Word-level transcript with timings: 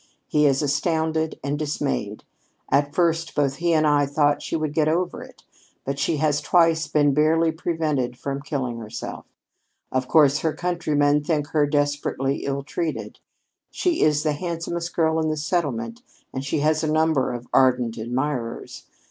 He 0.27 0.47
is 0.47 0.63
astounded 0.63 1.39
and 1.43 1.59
dismayed. 1.59 2.23
At 2.71 2.95
first 2.95 3.35
both 3.35 3.57
he 3.57 3.71
and 3.75 3.85
I 3.85 4.07
thought 4.07 4.41
she 4.41 4.55
would 4.55 4.73
get 4.73 4.87
over 4.87 5.21
it, 5.21 5.43
but 5.85 5.99
she 5.99 6.17
has 6.17 6.41
twice 6.41 6.87
been 6.87 7.13
barely 7.13 7.51
prevented 7.51 8.17
from 8.17 8.41
killing 8.41 8.79
herself. 8.79 9.25
Of 9.91 10.07
course 10.07 10.39
her 10.39 10.53
countrymen 10.53 11.23
think 11.23 11.49
her 11.49 11.67
desperately 11.67 12.45
ill 12.45 12.63
treated. 12.63 13.19
She 13.69 14.01
is 14.01 14.23
the 14.23 14.33
handsomest 14.33 14.91
girl 14.95 15.19
in 15.19 15.29
the 15.29 15.37
settlement, 15.37 16.01
and 16.33 16.43
she 16.43 16.61
has 16.61 16.83
a 16.83 16.91
number 16.91 17.31
of 17.31 17.45
ardent 17.53 17.99
admirers. 17.99 18.85